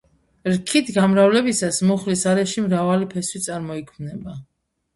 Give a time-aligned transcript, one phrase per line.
[0.53, 4.39] რქით გამრავლებისას მუხლის არეში მრავალი ფესვი წარმოიქმნება.